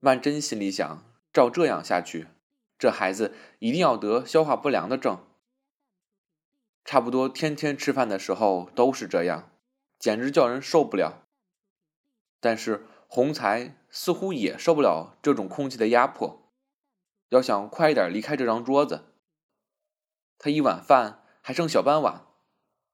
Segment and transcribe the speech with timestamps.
[0.00, 1.02] 曼桢心里想：
[1.32, 2.28] 照这样下去，
[2.78, 5.24] 这孩子一定要得消化不良的症。
[6.84, 9.50] 差不多天天吃饭的时候都是这样，
[9.98, 11.24] 简直叫人受不了。
[12.40, 16.52] 但是洪才似乎也受不了这种空气的压迫，
[17.30, 19.06] 要想快一点离开这张桌子。
[20.38, 22.24] 他一碗饭还剩小半碗，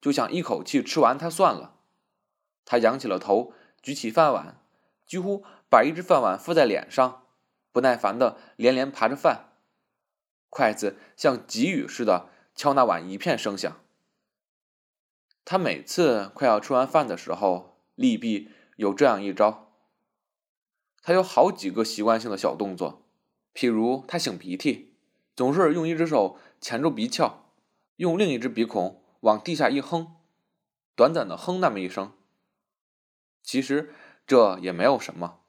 [0.00, 1.76] 就想一口气吃完它算了。
[2.64, 3.52] 他仰起了头，
[3.82, 4.58] 举起饭碗，
[5.06, 5.44] 几乎
[5.74, 7.24] 把一只饭碗敷在脸上，
[7.72, 9.54] 不耐烦的连连扒着饭，
[10.48, 13.76] 筷子像急雨似的敲那碗，一片声响。
[15.44, 19.72] 他每次快要吃完饭的时候，利弊有这样一招。
[21.02, 23.02] 他有好几个习惯性的小动作，
[23.52, 24.94] 譬如他擤鼻涕，
[25.34, 27.32] 总是用一只手钳住鼻窍，
[27.96, 30.14] 用另一只鼻孔往地下一哼，
[30.94, 32.12] 短暂的哼那么一声。
[33.42, 33.92] 其实
[34.24, 35.40] 这也没有什么，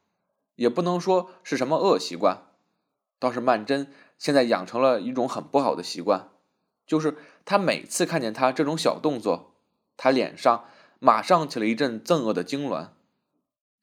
[0.55, 2.48] 也不能说是什么恶习惯。
[3.20, 6.30] 倒是曼桢现在养成了一种很不好的习惯，
[6.86, 9.56] 就是他每次看见他这种小动作，
[9.95, 10.66] 他脸上
[11.00, 12.89] 马上起了一阵憎恶的痉挛。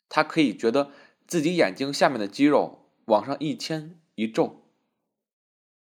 [0.09, 0.91] 他可以觉得
[1.27, 4.63] 自己眼睛下面的肌肉往上一牵一皱，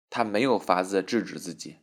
[0.10, 1.78] 他没有法子制止自己。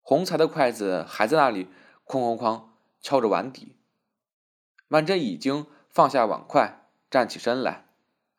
[0.00, 1.68] 洪才的筷子还在那里
[2.06, 2.68] 哐哐哐。
[3.04, 3.76] 敲着碗底，
[4.88, 7.86] 曼桢已经放下碗筷，站起身来，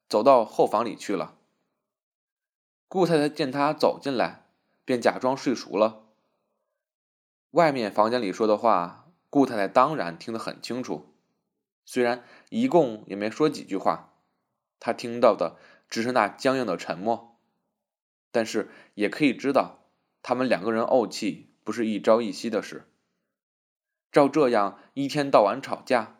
[0.09, 1.37] 走到后房里去了。
[2.89, 4.45] 顾太太见他走进来，
[4.83, 6.03] 便假装睡熟了。
[7.51, 11.13] 外面房间里说的话，顾太太当然听得很清楚，
[11.85, 14.11] 虽然一共也没说几句话，
[14.81, 15.55] 她听到的
[15.89, 17.39] 只是那僵硬的沉默，
[18.33, 19.79] 但是也可以知道，
[20.21, 22.91] 他们两个人怄气不是一朝一夕的事。
[24.11, 26.14] 照这样一天到晚吵架，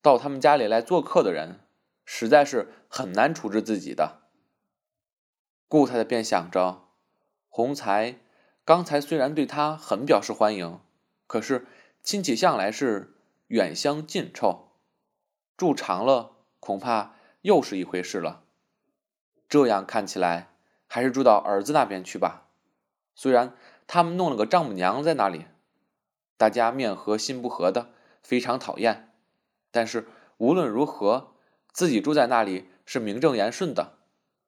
[0.00, 1.60] 到他们家里来做客的人，
[2.04, 4.22] 实在是很难处置自己的。
[5.68, 6.88] 顾太太便想着，
[7.48, 8.18] 洪才
[8.64, 10.80] 刚才虽然对他很表示欢迎，
[11.26, 11.66] 可是
[12.02, 13.16] 亲戚向来是
[13.48, 14.68] 远香近臭，
[15.56, 18.44] 住长了恐怕又是一回事了。
[19.48, 20.50] 这样看起来，
[20.86, 22.48] 还是住到儿子那边去吧。
[23.14, 25.46] 虽然他们弄了个丈母娘在那里。
[26.38, 27.88] 大家面和心不和的，
[28.22, 29.05] 非常讨厌。
[29.76, 30.06] 但是
[30.38, 31.34] 无论如何，
[31.70, 33.98] 自己住在那里是名正言顺的，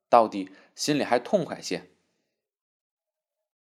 [0.09, 1.91] 到底心里还痛快些。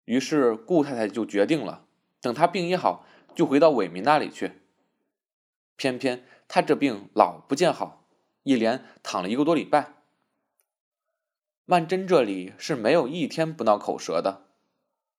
[0.04, 1.86] 于是顾太太就决定了，
[2.20, 4.60] 等他病医好，就回到伟民那里去。
[5.76, 8.04] 偏偏他这病老不见好，
[8.42, 9.94] 一连躺了一个多礼拜。
[11.64, 14.42] 曼桢这里是没有一天不闹口舌的，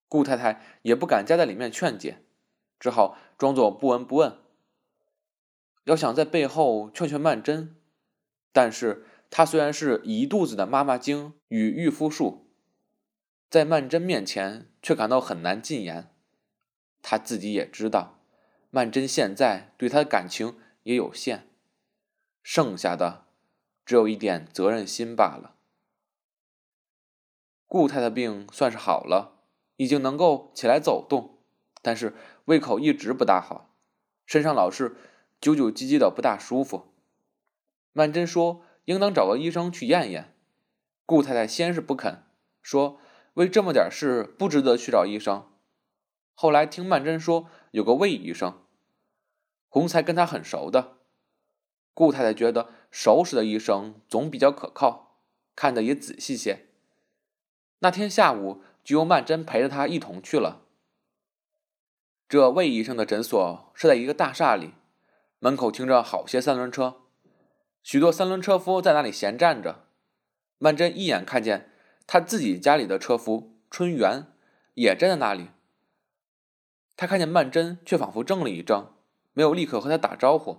[0.08, 2.20] 顾太太也不敢夹在里面劝解。
[2.80, 4.45] 只好装作不闻不问。
[5.86, 7.70] 要想在背后劝劝曼桢，
[8.52, 12.48] 但是他虽然是一肚子的妈妈经与御夫术，
[13.50, 16.14] 在曼桢面前却感到很难进言。
[17.02, 18.20] 他自己也知道，
[18.70, 21.48] 曼桢现在对他的感情也有限，
[22.44, 23.26] 剩下的
[23.86, 25.56] 只有一点责任心罢了。
[27.66, 29.42] 顾太太病算是好了，
[29.78, 31.40] 已经能够起来走动，
[31.82, 32.14] 但是。
[32.46, 33.76] 胃口一直不大好，
[34.28, 34.96] 身上老是
[35.42, 36.94] 啾啾唧唧的，不大舒服。
[37.94, 40.34] 曼桢说：“应当找个医生去验验。”
[41.06, 42.24] 顾太太先是不肯，
[42.62, 43.00] 说
[43.36, 45.48] ：“为这么点事不值得去找医生。”
[46.34, 48.62] 后来听曼桢说有个魏医生，
[49.70, 50.98] 洪才跟他很熟的。
[51.94, 55.22] 顾太太觉得熟识的医生总比较可靠，
[55.56, 56.66] 看得也仔细些。
[57.80, 60.64] 那天下午就由曼桢陪着他一同去了。
[62.28, 64.74] 这魏医生的诊所是在一个大厦里，
[65.46, 67.04] 门口停着好些三轮车，
[67.84, 69.86] 许多三轮车夫在那里闲站着。
[70.58, 71.70] 曼桢一眼看见
[72.08, 74.26] 他自己家里的车夫春元
[74.74, 75.50] 也站在那里，
[76.98, 78.88] 他看见曼桢，却仿佛怔了一怔，
[79.34, 80.58] 没有立刻和他打招呼。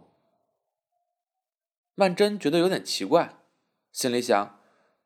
[1.97, 3.35] 曼桢觉得有点奇怪，
[3.91, 4.61] 心里想，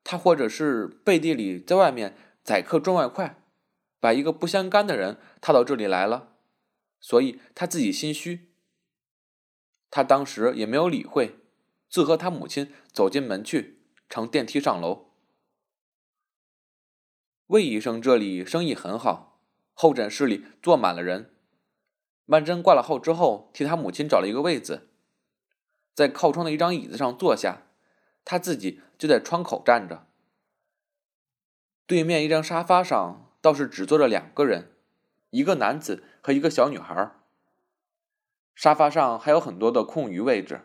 [0.05, 3.43] 他或者是背地里在外面宰客赚外快，
[3.99, 6.35] 把一个不相干的人踏到这里来了。
[7.01, 8.50] 所以他自己心虚，
[9.91, 11.37] 他当时也没有理会，
[11.89, 15.11] 自和他母亲走进门去，乘电梯上楼。
[17.49, 19.41] 魏医生这里生意很好，
[19.75, 21.35] 候诊室里坐满了人。
[22.25, 24.89] 曼桢挂了号之后，替他母亲找了一个位子，
[25.93, 27.67] 在靠窗的一张椅子上坐下，
[28.25, 30.07] 他自己就在窗口站着。
[31.89, 34.77] 对面一张沙发上倒是只坐着两个人。
[35.31, 37.13] 一个男子和一个小女孩。
[38.61, 40.61] 沙发上还有很多的空余位置，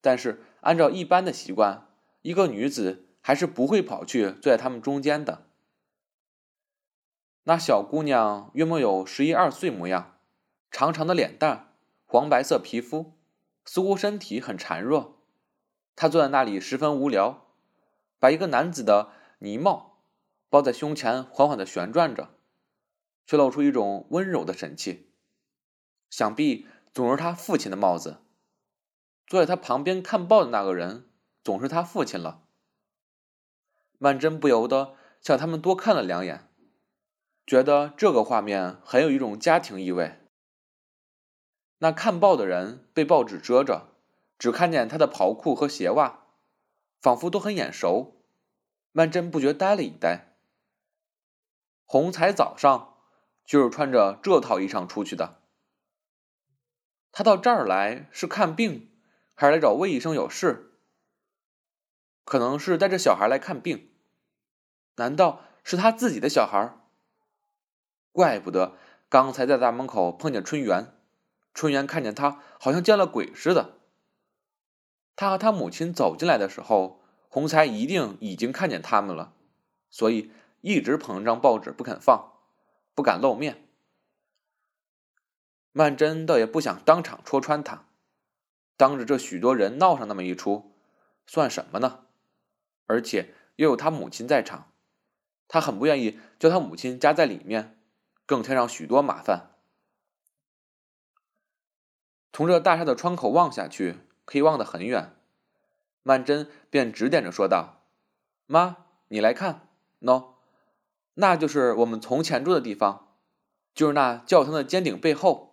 [0.00, 1.86] 但是按照一般的习惯，
[2.22, 5.44] 一个女子还是不会跑去坐在他们中间的。
[7.42, 10.16] 那小姑娘约莫有十一二岁模样，
[10.70, 11.74] 长长的脸蛋，
[12.06, 13.12] 黄白色皮肤，
[13.66, 15.18] 似乎身体很孱弱。
[15.94, 17.48] 她坐在那里十分无聊，
[18.18, 19.10] 把一个男子的
[19.40, 19.98] 呢帽
[20.48, 22.30] 包在胸前，缓缓的旋转着，
[23.26, 25.10] 却露出一种温柔的神气。
[26.08, 28.22] 想必总是他父亲的帽子。
[29.26, 31.10] 坐在他旁边看报的那个人，
[31.44, 32.44] 总是他父亲了。
[33.98, 36.48] 曼桢不由得向他们多看了两眼，
[37.46, 40.22] 觉得这个画面很有一种家庭意味。
[41.80, 43.88] 那看报的人被报纸遮着，
[44.38, 46.20] 只看见他的袍裤和鞋袜，
[47.02, 48.24] 仿佛都很眼熟。
[48.92, 50.34] 曼桢不觉呆了一呆。
[51.84, 52.94] 洪才早上
[53.44, 55.42] 就是穿着这套衣裳出去的。
[57.16, 58.90] 他到这儿来是看病，
[59.34, 60.70] 还是来找魏医生有事？
[62.26, 63.88] 可能是带着小孩来看病。
[64.96, 66.76] 难道是他自己的小孩？
[68.12, 68.76] 怪不得
[69.08, 70.92] 刚才在大门口碰见春元，
[71.54, 73.78] 春元看见他好像见了鬼似的。
[75.14, 79.32] 他和他母亲走进来的时候，洪才一定已经看见他们了，
[79.88, 80.30] 所以
[80.60, 82.34] 一直捧着张报纸不肯放，
[82.94, 83.65] 不敢露面。
[85.78, 87.84] 曼桢倒也不想当场戳穿他，
[88.78, 90.72] 当着这许多人闹上那么一出，
[91.26, 92.06] 算什么呢？
[92.86, 94.72] 而且又有他母亲在场，
[95.46, 97.78] 他很不愿意叫他母亲夹在里面，
[98.24, 99.50] 更添上许多麻烦。
[102.32, 105.14] 从这大厦的窗口望下去，可以望得很远。
[106.02, 107.82] 曼桢便指点着说道
[108.48, 108.78] ：“妈，
[109.08, 109.68] 你来看，
[110.00, 110.28] 喏，
[111.12, 113.08] 那就是我们从前住的地方，
[113.74, 115.52] 就是那教堂的尖顶背后。”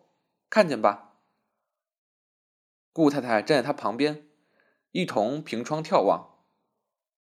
[0.54, 1.16] 看见吧，
[2.92, 4.28] 顾太太站在他旁边，
[4.92, 6.44] 一同凭窗眺望。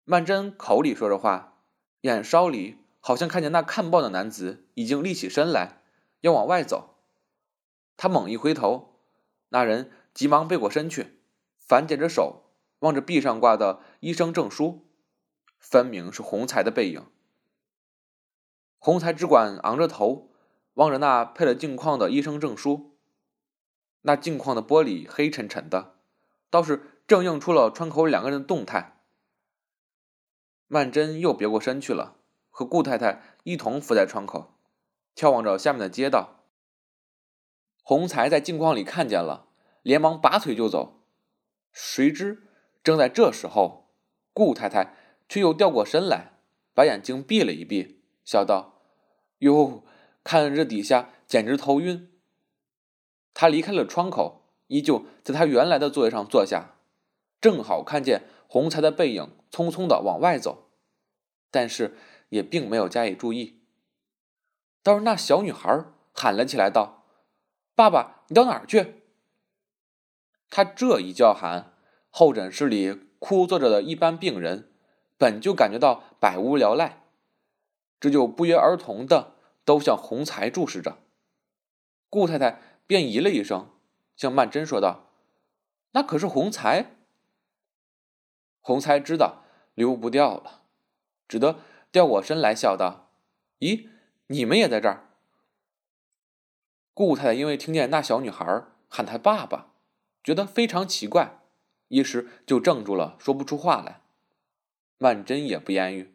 [0.04, 1.64] 曼桢口里说着话，
[2.02, 5.82] 眼梢里好像看见那看报的男子已经立起身来，
[6.20, 7.00] 要往外走。
[7.96, 9.00] 他猛一回头，
[9.48, 11.18] 那人急忙背过身去，
[11.56, 14.86] 反解着手，望着壁上挂的医生证书，
[15.58, 17.04] 分明是洪才的背影。
[18.78, 20.30] 洪才只管昂着头，
[20.74, 22.94] 望着那配了镜框的医生证书。
[24.02, 25.96] 那镜框的玻璃黑沉沉的，
[26.50, 29.00] 倒是正映出了窗口两个人的动态。
[30.66, 32.16] 曼桢又别过身去了，
[32.50, 34.54] 和顾太太一同伏在窗口，
[35.16, 36.44] 眺望着下面的街道。
[37.82, 39.48] 洪才在镜框里看见了，
[39.82, 41.02] 连忙拔腿就走。
[41.72, 42.46] 谁知
[42.82, 43.94] 正在这时候，
[44.34, 44.94] 顾太太
[45.28, 46.32] 却又掉过身来，
[46.74, 48.82] 把眼睛闭了一闭，笑道
[49.40, 49.84] ：“哟，
[50.22, 52.12] 看这底下简直头晕。”
[53.40, 56.74] 他离开了窗口，依旧在他原来的座位上坐下，
[57.40, 60.72] 正好看见洪才的背影匆匆的往外走，
[61.48, 61.96] 但是
[62.30, 63.60] 也并没有加以注意。
[64.82, 67.04] 倒是那小女孩喊了起来，道
[67.76, 69.04] ：“爸爸，你到哪儿去？”
[70.50, 71.74] 他这一叫喊，
[72.10, 74.72] 候诊室里枯坐着的一般病人，
[75.16, 77.04] 本就感觉到百无聊赖，
[78.00, 80.98] 这就不约而同的都向洪才注视着。
[82.10, 82.60] 顾太太。
[82.88, 83.70] 便咦了一声，
[84.16, 85.10] 向曼桢说道
[85.92, 86.96] ：“那可是洪才。”
[88.62, 90.62] 洪才知道溜不掉了，
[91.28, 91.60] 只得
[91.92, 93.10] 掉过身来，笑道
[93.60, 93.88] ：“咦，
[94.28, 95.10] 你们也在这儿？”
[96.94, 99.74] 顾太太因为听见那小女孩喊她爸爸，
[100.24, 101.42] 觉得非常奇怪，
[101.88, 104.00] 一时就怔住了，说不出话来。
[104.96, 106.14] 曼桢也不言语，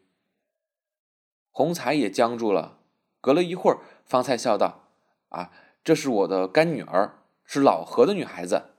[1.51, 2.80] 洪才也僵住了，
[3.22, 4.88] 隔了一会儿，方才笑道
[5.30, 5.51] ：“啊。”
[5.84, 8.70] 这是我的干女儿，是老何的女孩子。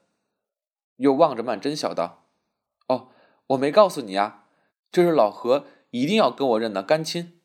[0.96, 2.24] 又望着曼桢笑道
[2.88, 3.10] ：“哦，
[3.48, 4.46] 我没告诉你啊，
[4.90, 7.40] 这是老何一定要跟我认的干亲。”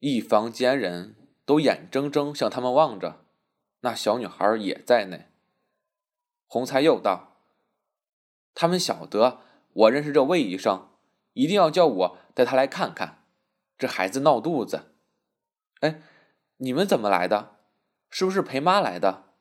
[0.00, 3.24] 一房间人都眼睁睁向他们望着，
[3.80, 5.28] 那小女孩也在内。
[6.46, 7.38] 洪才又道
[8.54, 9.40] ：“他们晓得
[9.72, 10.90] 我认识这魏医生，
[11.32, 13.24] 一定要叫我带他来看看，
[13.78, 14.92] 这孩子闹肚子。”
[15.80, 16.02] 哎。
[16.58, 17.60] 你们怎么来的？
[18.08, 19.34] 是不是陪妈来的？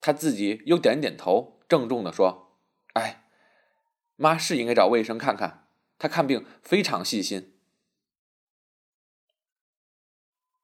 [0.00, 2.58] 他自己又点点头，郑重的说
[2.94, 3.28] ：“哎，
[4.16, 5.68] 妈是应该找魏生看看，
[5.98, 7.58] 他看病非常细心。”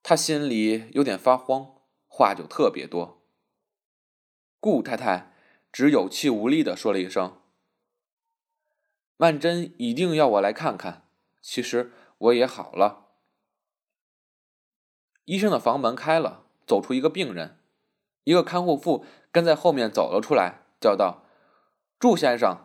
[0.02, 3.26] 他心里有点发慌，话就特别多。
[4.60, 5.34] 顾太太
[5.72, 7.40] 只有气无力的说了一声
[9.16, 11.08] ：“曼桢一定要我来看看，
[11.40, 13.06] 其实我也好了。”
[15.28, 17.58] 医生的房门开了，走出一个病人，
[18.24, 21.22] 一个看护妇跟在后面走了出来，叫道
[22.00, 22.64] ：“祝先生。”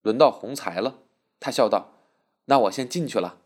[0.00, 1.00] 轮到洪才了，
[1.38, 1.92] 他笑道
[2.46, 3.36] ：“那我先进去了。”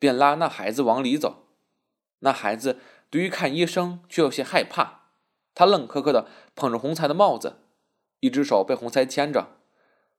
[0.00, 1.46] 便拉那孩子往里走。
[2.18, 5.02] 那孩子对于看医生却有些害怕，
[5.54, 7.60] 他愣磕磕的捧着洪才的帽子，
[8.18, 9.58] 一只手被洪才牵着，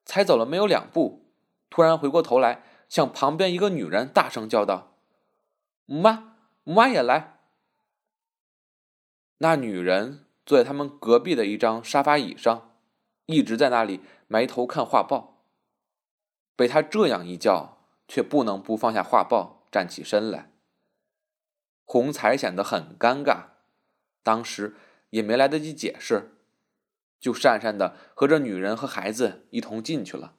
[0.06, 1.26] 才走了没有两步，
[1.70, 4.92] 突然回过头来，向旁边一个女人大声叫道
[5.86, 7.40] ：“妈，妈也来！”
[9.40, 12.78] 那女人坐在他们隔壁的一张沙发椅上，
[13.26, 14.02] 一直在那里。
[14.28, 15.46] 埋头看画报，
[16.56, 20.52] 被他这样一叫，却不能不放下画报，站起身来。
[21.86, 23.50] 洪才显得很尴尬，
[24.24, 24.76] 当时
[25.12, 26.32] 也没来得及解释，
[27.20, 30.34] 就讪讪的和这女人和孩子一同进去了。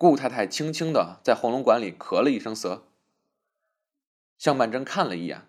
[0.00, 2.88] 顾太太轻轻的在红龙馆里咳了一声舌，
[4.38, 5.46] 向曼桢看了一眼。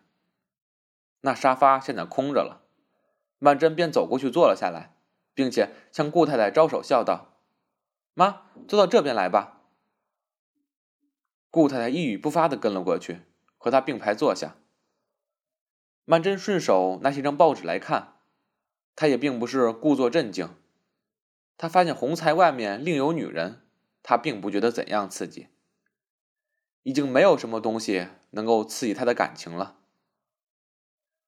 [1.22, 2.62] 那沙发现在空着了，
[3.40, 4.98] 曼桢便走过去坐了下来。
[5.34, 7.38] 并且向顾太太招手笑道
[8.14, 9.62] ：“妈，坐到这边来吧。”
[11.50, 13.22] 顾太太一语不发的跟了过去，
[13.58, 14.58] 和他并排坐下。
[16.04, 18.18] 曼桢顺手拿起一张报纸来看，
[18.94, 20.54] 他也并不是故作镇静。
[21.58, 23.66] 他发现红材外面另有女人，
[24.04, 25.48] 他并不觉得怎样刺激。
[26.84, 29.78] 已经没有什么东西能够刺激他的感情了。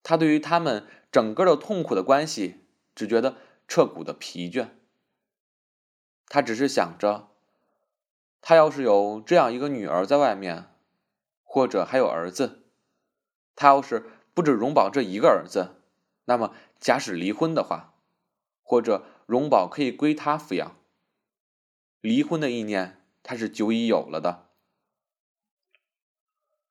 [0.02, 2.66] 他对于他们整个的痛苦的关系，
[2.96, 3.38] 只觉得。
[3.66, 4.72] 彻骨的疲倦。
[6.28, 7.30] 他只是想着，
[8.42, 10.66] 他要是有这样一个女儿在外面，
[11.44, 12.66] 或者还有儿子，
[13.56, 15.82] 他要是不止荣宝这一个儿子，
[16.26, 17.96] 那么假使离婚的话，
[18.62, 20.76] 或者荣宝可以归他抚养。
[22.04, 24.50] 离婚的意念他是久已有了的，